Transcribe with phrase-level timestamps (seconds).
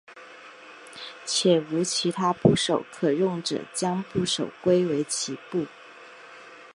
[1.27, 5.67] 且无其他部首可用者将部首归为齐部。